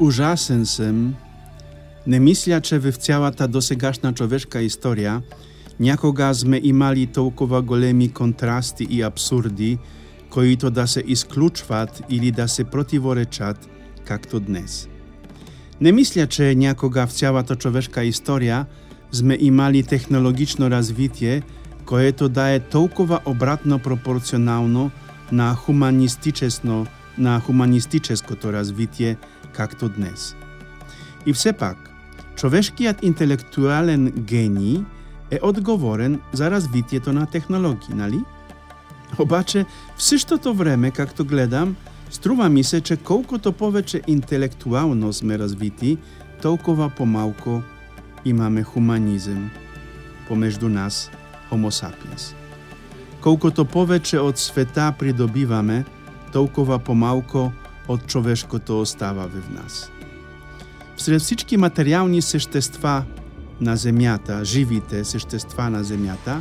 [0.00, 1.14] Ужасен сум,
[2.06, 5.22] не мисля, че в цялата досегашна човешка историја
[5.80, 9.78] някога сме имали толкова големи контрасти и абсурди,
[10.30, 13.68] които да се исклучват или да се противоречат,
[14.04, 14.88] както днес.
[15.80, 18.64] Не мисля, че някога в цялата човешка историја
[19.12, 21.42] сме имали технологично развитие,
[21.86, 24.90] което да е толкова обратно пропорционално
[25.32, 26.86] на хуманистичесно
[27.18, 29.16] на хуманистическото развитие
[29.56, 30.36] както днес.
[31.26, 31.90] И все пак,
[32.36, 34.84] човешкиот интелектуален гений
[35.30, 38.20] е одговорен за развитието на технологии, нали?
[39.18, 39.66] Обаче,
[39.96, 41.76] в същото време, както гледам,
[42.10, 45.98] струва ми се, че колкото повече интелектуално сме развити,
[46.42, 47.62] толкова помалко
[48.24, 49.50] имаме хуманизъм
[50.28, 51.10] помежду нас,
[51.50, 52.34] Homo sapiens.
[53.20, 55.84] Колкото повече од света придобиваме,
[56.32, 57.52] толкова помалко
[57.88, 59.90] од човешкото остава в нас.
[60.96, 63.04] Всред всички материјални сештества
[63.60, 66.40] на земјата, живите сештества на земјата,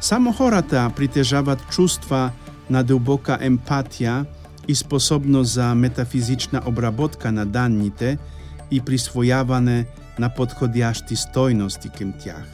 [0.00, 2.30] само хората притежават чувства
[2.70, 4.24] на дубока емпатија
[4.68, 8.18] и способност за метафизична обработка на данните
[8.70, 9.84] и присвојаване
[10.18, 12.44] на подходящи стојности кем тях.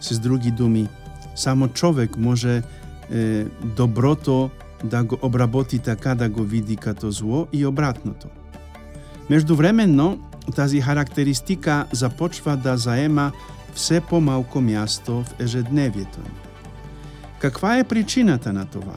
[0.00, 0.88] С други думи,
[1.36, 2.62] само човек може
[3.10, 3.44] е,
[3.76, 4.50] доброто
[4.84, 8.28] да го обработи така да го види като зло и обратното.
[9.30, 10.18] Меѓувременно,
[10.54, 13.32] тази характеристика започва да заема
[13.74, 16.30] все помалку място в ежедневието ни.
[17.38, 18.94] Каква е причината на това?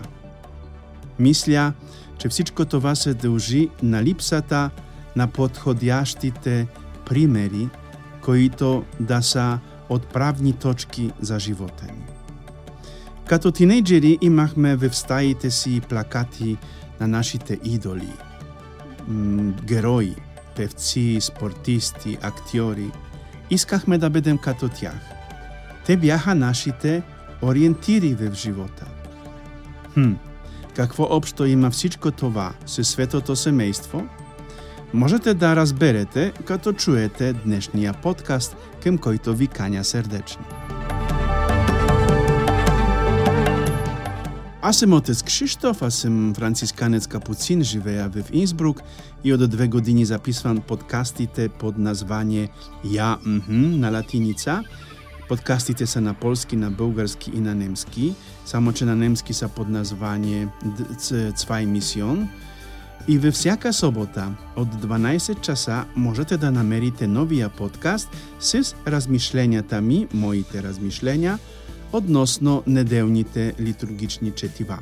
[1.19, 1.73] Мисля,
[2.17, 4.69] че всичко това се дължи на липсата
[5.15, 6.67] на подходящите
[7.05, 7.69] примери,
[8.21, 12.10] които да са отправни точки за живота ни.
[13.31, 16.57] Като тинейджери имахме в стаите си плакати
[16.99, 18.13] на нашите идоли,
[19.63, 20.15] герои,
[20.55, 22.91] певци, спортисти, актьори.
[23.49, 24.99] Искахме да бидем като тях.
[25.85, 27.03] Те бяха нашите
[27.41, 28.85] ориентири в живота.
[29.93, 30.11] Хм,
[30.75, 34.07] какво общо има всичко това со светото семейство?
[34.93, 40.60] Можете да разберете, като чуете днешния подкаст, към който ви каня сърдечно.
[44.71, 48.81] Аз съм отец Кшиштоф, аз съм францисканец капуцин, живея в Инсбрук
[49.23, 52.49] и от две години записвам подкастите под название
[52.91, 54.63] Я мхм на латиница.
[55.29, 58.13] Подкастите са на полски, на български и на немски,
[58.45, 60.47] само че на немски са под название
[61.35, 62.29] Цвай мисион.
[63.07, 68.09] И във всяка събота от 12 часа можете да намерите новия подкаст
[68.39, 71.39] с размишленията ми, моите размишления–
[71.91, 74.77] односно неделните литургични четива.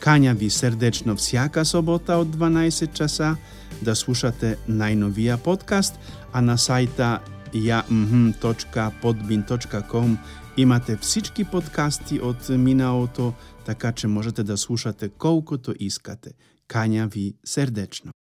[0.00, 3.36] Кања ви срдечно всяка собота од 12 часа
[3.80, 5.94] да слушате најновија подкаст,
[6.32, 7.18] а на сајта
[7.54, 10.16] jamhm.podbin.com
[10.56, 13.32] имате всички подкасти од минаото,
[13.66, 16.30] така че можете да слушате колкото искате.
[16.68, 18.12] Кања ви срдечно.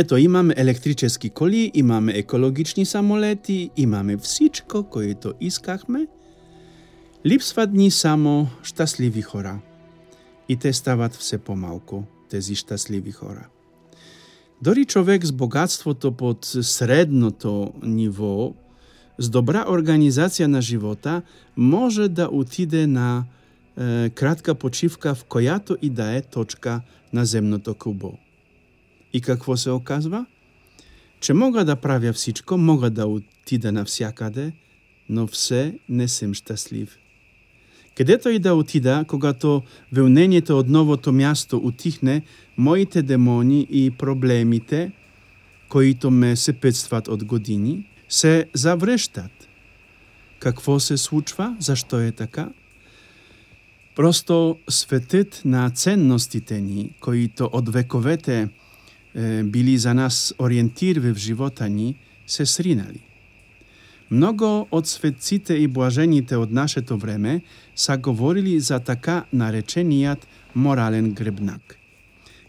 [0.00, 6.06] Ето, имаме електрически коли, имаме екологични самолети, имаме всичко, което искахме.
[7.26, 9.60] Липсват ни само щастливи хора.
[10.48, 13.48] И те стават все помалку тези щастливи хора.
[14.62, 18.54] Дори човек с богатството под средното ниво,
[19.18, 21.22] с добра организација на живота,
[21.56, 23.24] може да отиде на
[23.76, 26.80] е, кратка почивка в којато и да е точка
[27.12, 28.27] на земното кубо.
[29.12, 30.26] И какво се оказва?
[31.20, 34.52] Че мога да правя всичко, мога да отида навсякаде,
[35.08, 36.98] но все не съм щастлив.
[37.96, 42.22] Където и да отида, когато вълнението от новото място утихне,
[42.56, 44.92] моите демони и проблемите,
[45.68, 49.48] които ме сепетстват от години, се завръщат.
[50.38, 51.56] Какво се случва?
[51.60, 52.48] Защо е така?
[53.96, 58.48] Просто светът на ценностите ни, които от вековете
[59.44, 63.00] били за нас ориентир в живота ни, се сринали.
[64.10, 67.40] Много од светците и блажените од нашето време
[67.76, 71.76] са говорили за така наречениот морален гребнак.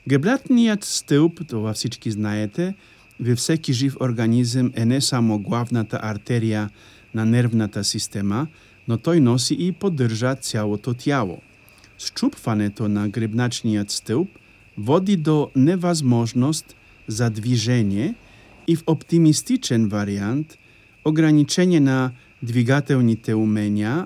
[0.07, 2.73] Гребнатниот стълб, това всички знаете,
[3.19, 6.69] во всеки жив организм е не само главната артерија
[7.13, 8.47] на нервната система,
[8.87, 11.41] но тој носи и поддржа цялото тяло.
[11.99, 14.29] Счупването на гребначниот стълб
[14.79, 16.75] води до невъзможност
[17.07, 18.15] за движение
[18.67, 20.57] и в оптимистичен вариант
[21.05, 22.11] ограничение на
[22.43, 24.05] двигателните умења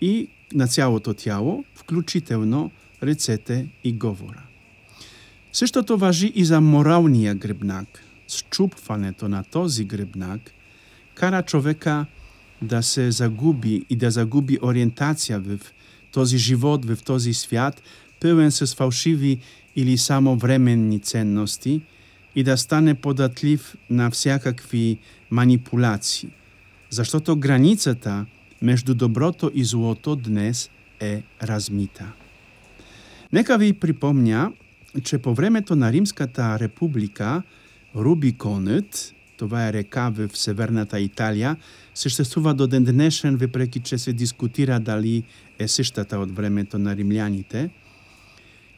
[0.00, 2.70] и на цялото тяло, вклучително
[3.02, 4.42] рецете и говора.
[5.52, 8.04] Сештото важи и за моралниот гребнак.
[8.28, 10.40] Счупването на този гребнак
[11.14, 12.06] кара човека
[12.62, 15.72] да се загуби и да загуби ориентација в
[16.12, 17.82] този живот, в този свят,
[18.20, 19.38] пълен с фалшиви
[19.76, 21.80] или само временни ценности
[22.34, 24.98] и да стане податлив на всякакви
[25.30, 26.28] манипулации.
[26.90, 28.26] Заштото границата
[28.62, 30.70] меѓу доброто и злото днес
[31.00, 32.12] е размита.
[33.32, 34.52] Нека ви припомня,
[35.02, 37.42] че по времето на Римската република
[37.96, 41.56] Рубиконът, това е река в северната Италия,
[41.94, 45.22] съществува до ден днешен, въпреки че се дискутира дали
[45.58, 47.70] е същата од времето на римляните,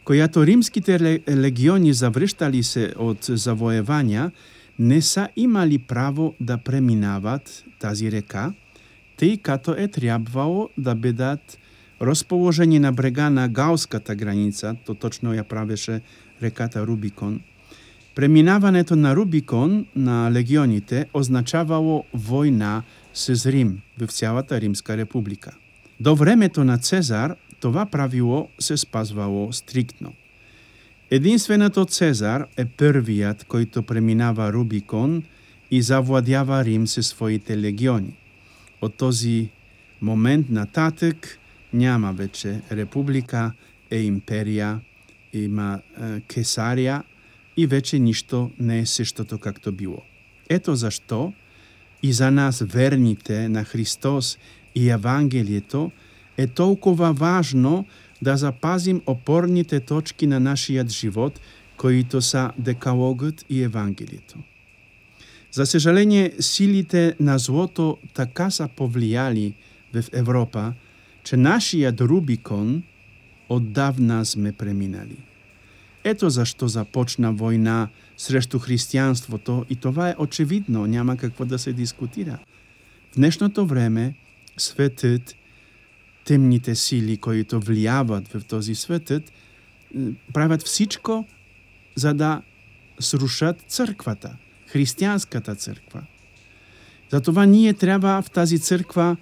[0.04, 0.98] којато римските
[1.28, 4.30] легиони заврштали се од завоевања,
[4.78, 8.52] не са имали право да преминават тази река,
[9.16, 11.58] тъй като е трябвало да бидат
[12.02, 16.00] расположени на брега на гауската граница, то точно ја правеше
[16.42, 17.40] реката Рубикон.
[18.14, 22.82] Преминаването на Рубикон на легионите означавало војна
[23.14, 25.54] с Рим в цялата Римска република.
[26.00, 30.12] До времето на Цезар това правило се спазвало стриктно.
[31.10, 35.22] Единственото Цезар е првиот којто преминава Рубикон
[35.70, 38.12] и завладява Рим со своите легиони.
[38.84, 39.48] Од този
[40.00, 41.38] момент нататък
[41.72, 43.52] няма вече република,
[43.90, 44.84] е империја,
[45.32, 47.00] има е, кесарија
[47.56, 50.04] и вече ништо не е сештото както било.
[50.48, 51.32] Ето зашто
[52.02, 54.38] и за нас верните на Христос
[54.74, 55.90] и Евангелието
[56.36, 57.84] е толкова важно
[58.22, 61.40] да запазим опорните точки на нашиот живот,
[61.76, 64.38] които са Декалогот и Евангелието.
[65.52, 69.54] За сожаление, силите на злото така са повлияли
[69.94, 70.72] в Европа,
[71.24, 72.82] че нашиот Рубикон
[73.48, 75.16] отдавна сме преминали.
[76.04, 82.38] Ето зашто започна војна срещу христијанството и това е очевидно, няма какво да се дискутира.
[83.12, 84.14] В днешното време
[84.56, 85.36] светът,
[86.24, 89.22] темните сили, кои то влијават во този светот,
[90.32, 91.24] прават всичко
[91.94, 92.42] за да
[93.00, 94.36] срушат црквата,
[94.72, 96.02] христијанската црква.
[97.10, 99.16] Затова ние треба в тази црква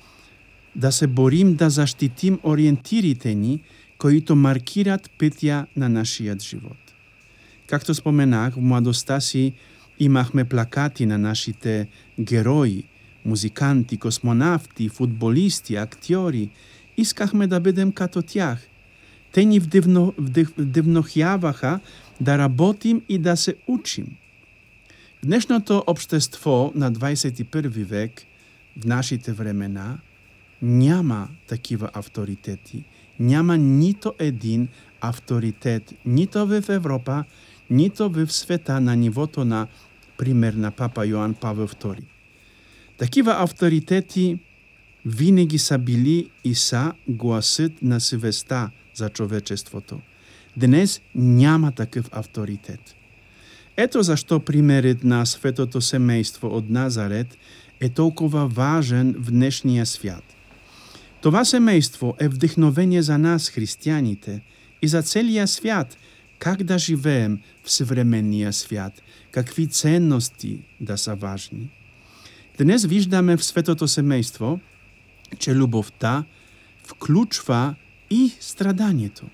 [0.76, 3.60] да се борим да заштитим ориентирите ни,
[3.98, 6.78] които маркират пътя на нашият живот.
[7.66, 9.52] Както споменах, в младостта си
[9.98, 11.88] имахме плакати на нашите
[12.20, 12.84] герои,
[13.24, 16.50] музиканти, космонавти, футболисти, актьори.
[16.96, 18.68] Искахме да бидем като тях.
[19.32, 21.80] Те ни вдивно, вдив, вдивнохјаваха
[22.20, 24.06] да работим и да се учим.
[25.24, 28.22] Днешното обштество на 21 век,
[28.80, 29.98] в нашите времена,
[30.62, 32.84] няма такива авторитети.
[33.20, 34.68] Няма нито един
[35.00, 37.24] авторитет, нито в Европа,
[37.70, 39.66] нито в света на нивото на
[40.18, 42.02] пример на папа Јоан Павел II.
[42.98, 44.38] Такива авторитети
[45.06, 50.00] винаги са били и са гласът на свеста за човечеството.
[50.56, 52.94] Днес няма такъв авторитет.
[53.76, 57.38] Ето защо примерът на светото семейство от Назарет
[57.80, 60.24] е толкова важен в днешния свят.
[61.20, 64.42] Това семейство е вдъхновение за нас, християните,
[64.82, 65.96] и за целия свят,
[66.38, 71.70] как да живеем в съвременния свят, какви ценности да са важни.
[72.58, 74.60] Днес виждаме в светото семейство,
[75.38, 76.24] че любовта
[76.84, 77.74] включва
[78.10, 79.26] и страданието.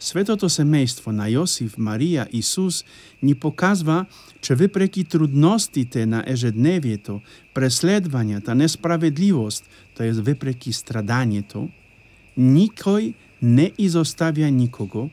[0.00, 2.84] Светото семейство на Јосиф, Марија, Исус
[3.22, 4.06] ни показва,
[4.40, 7.20] че въпреки трудностите на ежедневието,
[7.54, 10.12] преследвањата, несправедливост, т.е.
[10.12, 11.68] въпреки страданието,
[12.38, 15.10] никој не изоставя никого,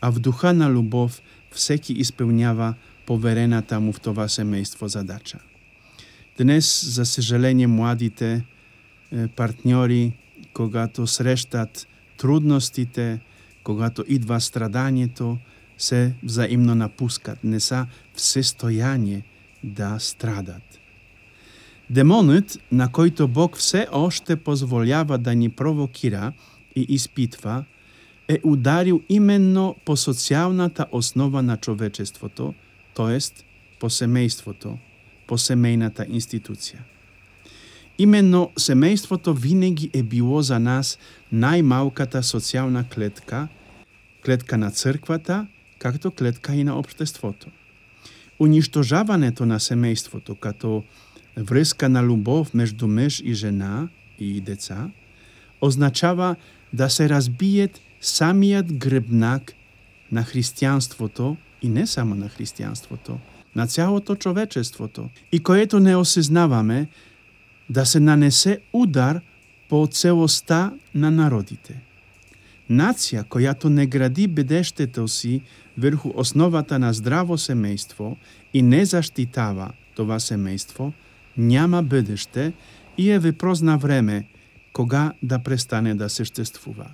[0.00, 2.74] а в духа на любов всеки исполнява
[3.06, 5.38] поверената му в това семейство задача.
[6.38, 8.44] Днес, за съжаление, младите
[9.36, 10.12] партньори,
[10.52, 13.20] когато срещат трудностите,
[13.64, 15.38] когато идва страданието,
[15.78, 19.22] се взаимно напускат, не са в състояние
[19.64, 20.80] да страдат.
[21.90, 26.32] Демонът, на който Бог все още позволява да ни провокира
[26.76, 27.64] и изпитва,
[28.28, 32.54] е ударил именно по социалната основа на човечеството,
[32.94, 33.18] т.е.
[33.80, 34.78] по семейството,
[35.26, 36.84] по семейната институция.
[37.98, 40.98] Именно семејството винаги е било за нас
[41.32, 43.48] најмалката социјална клетка,
[44.24, 45.46] клетка на црквата,
[45.78, 47.48] както клетка и на обштеството.
[48.38, 50.84] Уништожаването на семејството като
[51.36, 54.90] врска на любов меѓу меж и жена и деца,
[55.60, 56.36] означава
[56.72, 59.54] да се разбиет самиот гребнак
[60.12, 63.16] на христијанството и не само на христијанството,
[63.56, 66.88] на цялото човечеството, и което не осезнаваме
[67.72, 69.20] да се нанесе удар
[69.68, 71.80] по целоста на народите.
[72.68, 75.40] Нација којато не гради бедештето си
[75.78, 78.16] врху основата на здраво семејство
[78.52, 80.92] и не заштитава това семејство,
[81.36, 82.52] няма бедеште
[82.98, 84.28] и е въпрос на време
[84.72, 86.86] кога да престане да съществува.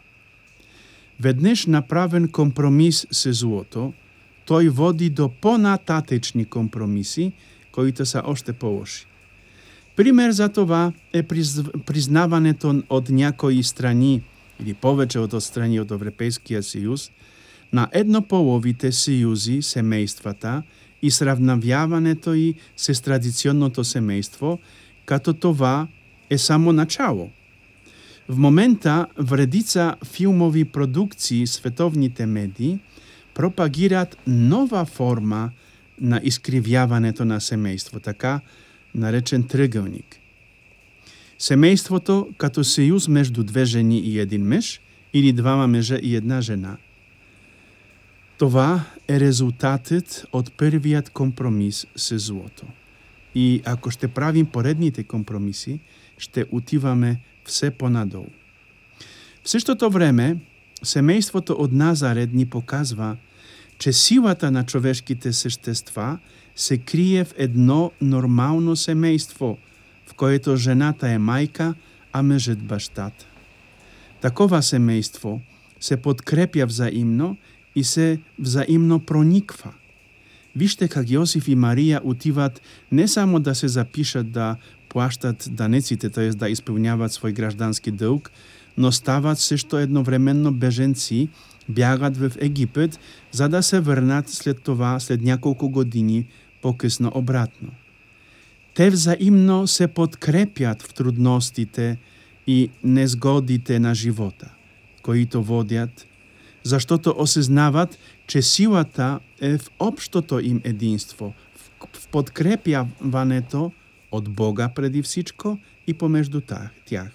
[1.21, 3.93] Веднеш направен компромис се злото,
[4.47, 7.33] тој води до понататечни компромиси,
[7.73, 9.08] коите се още полоши.
[9.99, 11.23] Пример за това е
[11.87, 14.21] признаването од някои страни
[14.63, 17.09] или повеќе од страни од Европейскиот сојуз
[17.75, 20.63] на еднополовите сојузи семејствата
[21.03, 24.59] и сравнавјаването и се традиционното семејство,
[25.05, 25.89] като това
[26.31, 27.31] е само начало.
[28.29, 32.79] В момента вредица филмови продукции световните медии
[33.35, 35.51] пропагираат нова форма
[36.01, 38.41] на искривјаването на семејство, така
[38.95, 40.21] наречен триъгълник.
[41.39, 44.81] Семејството като сејуз меѓу две жени и един меж
[45.13, 46.77] или двама межа и една жена.
[48.39, 52.67] Това е резултатот од првиот компромис со злото.
[53.35, 55.81] И ако ще правим поредните компромиси,
[56.19, 58.31] ще утиваме все понадолу.
[59.45, 60.37] В същото време,
[60.85, 63.17] семејството од Назарет ни показва,
[63.79, 66.19] че силата на човешките същества
[66.59, 69.57] се крие в едно нормално семејство,
[70.07, 71.75] в което жената е мајка,
[72.13, 73.27] а мъжът бащата.
[74.21, 75.39] Такова семејство
[75.81, 77.37] се подкрепя взаимно
[77.75, 79.71] и се взаимно прониква.
[80.57, 82.61] Вижте как Јосиф и Марија отиват
[82.93, 84.57] не само да се запишат да
[84.89, 86.31] плащат данеците, т.е.
[86.31, 88.31] да исполняват свој граждански дълг,
[88.77, 91.29] но стават сешто едновременно беженци,
[91.69, 92.99] бягат в Египет,
[93.31, 96.27] за да се врнат след това, след няколко години
[96.63, 97.71] покесно обратно.
[98.75, 101.99] Те взаимно се подкрепјат в трудностите
[102.47, 104.51] и незгодите на живота,
[105.03, 106.07] които водят,
[106.63, 111.35] заштото осезнават, че силата е в обштото им единство,
[111.93, 113.71] в подкрепјаването
[114.13, 117.11] од Бога преди всичко и помежду тях.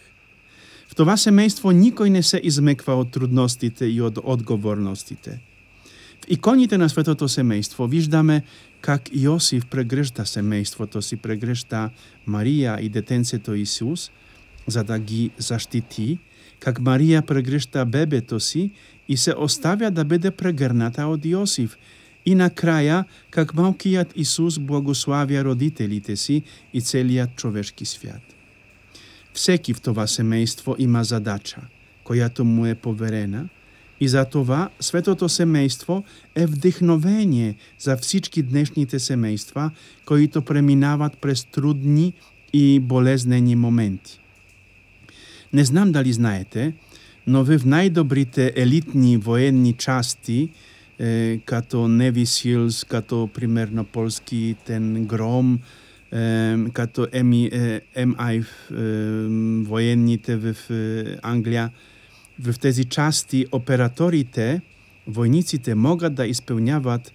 [0.87, 5.39] В това семејство никој не се измеква од трудностите и од одговорностите.
[6.27, 8.43] Иконите на светото семејство виждаме
[8.81, 11.89] как Јосиф прегрешта семејството си, прегрешта
[12.27, 14.11] Марија и детенцето Исус,
[14.67, 16.19] за да ги заштити,
[16.59, 18.71] как Марија прегрешта бебето си
[19.07, 21.75] и се оставја да биде прегрната од Јосиф,
[22.25, 28.21] И на краја, как малкијат Исус благославја родителите си и целиот човешки свят.
[29.33, 31.67] Всеки в това семејство има задача,
[32.05, 33.49] којато му е поверена,
[34.03, 36.03] и за това светото семејство
[36.35, 39.69] е вдихновение за всички днешните семејства,
[40.05, 42.13] които преминават през трудни
[42.53, 44.19] и болезнени моменти.
[45.53, 46.73] Не знам дали знаете,
[47.27, 50.49] но в најдобрите елитни военни части
[50.99, 55.59] е, като Неви Силс, като примерно полски тен Гром,
[56.11, 57.43] е, като MI,
[57.95, 58.43] е, MI е,
[59.63, 61.69] военните в е, Англија.
[62.39, 64.61] В тези части операторите,
[65.09, 67.13] војниците могат да исполняват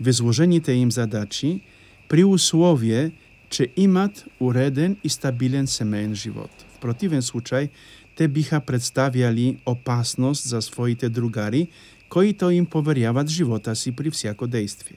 [0.00, 1.60] възложените им задачи
[2.08, 3.10] при условие,
[3.48, 6.50] че имат уреден и стабилен семеен живот.
[6.76, 7.68] В противен случај,
[8.16, 11.68] те биха представјали опасност за своите другари
[12.08, 14.96] които им поверяват живота си при всяко действие.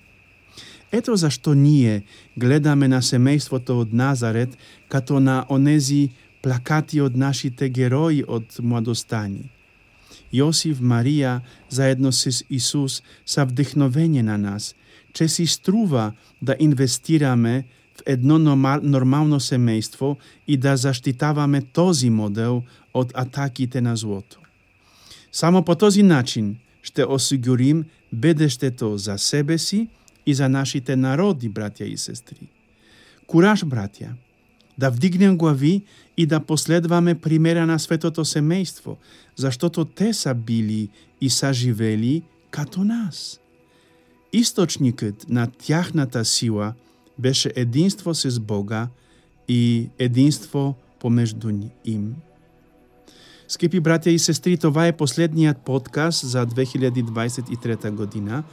[0.91, 2.03] Ето зашто ние
[2.37, 4.57] гледаме на семејството од Назарет
[4.89, 6.09] като на онези
[6.41, 9.49] плакати од нашите герои од младостани.
[10.33, 14.75] Јосиф, Марија, заедно с Исус, са вдихновение на нас,
[15.13, 17.65] че си струва да инвестираме
[17.97, 18.39] в едно
[18.83, 20.15] нормално семејство
[20.47, 24.39] и да заштитаваме този модел од атаките на злото.
[25.31, 29.87] Само по този начин ще осигурим бедештето за себе си
[30.25, 32.49] и за нашите народи, братја и сестри.
[33.27, 34.13] Кураж, братја,
[34.79, 35.83] да вдигнем глави
[36.17, 38.95] и да последваме примера на светото семејство,
[39.35, 40.89] заштото те са били
[41.21, 43.39] и са живели като нас.
[44.33, 46.73] Источникот на тяхната сила
[47.19, 48.87] беше единство с Бога
[49.47, 51.51] и единство помежду
[51.85, 52.15] им.
[53.47, 58.43] Скъпи братя и сестри, това е последният подкаст за 2023 година.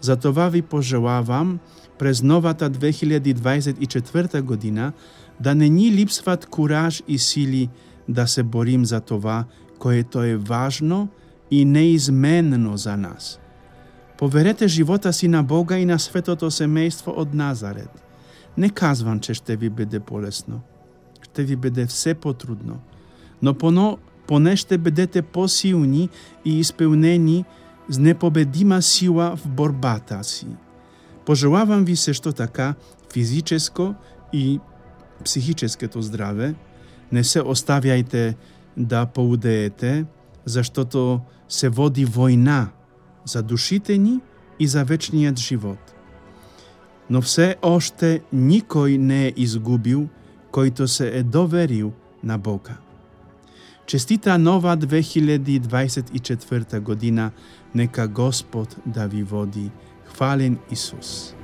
[0.00, 1.58] Затова ви пожелавам
[1.98, 4.92] през новата 2024 година
[5.40, 7.68] да не ни липсват кураж и сили
[8.08, 9.44] да се борим за това,
[9.78, 11.08] което е важно
[11.50, 13.40] и неизменно за нас.
[14.18, 17.90] Поверете живота си на Бога и на светото семејство од Назарет.
[18.56, 20.60] Не казвам, че ще ви биде полесно.
[21.22, 22.78] Ще ви биде все потрудно.
[23.42, 26.08] Но поно, поне ще бидете посилни
[26.44, 27.44] и исполнени
[27.88, 30.46] с непобедима сила в борбата си.
[31.26, 32.74] Пожелавам ви се што така
[33.12, 33.94] физическо
[34.32, 34.60] и
[35.24, 36.54] психическото здраве.
[37.12, 38.34] Не се оставјајте
[38.76, 40.04] да поудеете,
[40.44, 42.66] заштото се води војна
[43.24, 44.20] за душите ни
[44.58, 45.94] и за вечниот живот.
[47.10, 50.08] Но все оште никој не е изгубил,
[50.52, 52.76] којто се е доверил на Бога.
[53.86, 57.30] Честита нова 2024 година,
[57.74, 59.70] нека Господ да ви води.
[60.04, 61.39] Хвален Исус.